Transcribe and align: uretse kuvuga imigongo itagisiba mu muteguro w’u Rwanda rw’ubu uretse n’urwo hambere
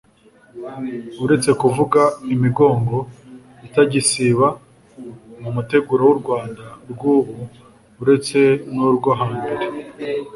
uretse 1.23 1.49
kuvuga 1.61 2.01
imigongo 2.35 2.95
itagisiba 3.67 4.47
mu 5.41 5.49
muteguro 5.55 6.01
w’u 6.09 6.17
Rwanda 6.21 6.65
rw’ubu 6.91 7.35
uretse 8.01 8.39
n’urwo 8.73 9.09
hambere 9.19 9.65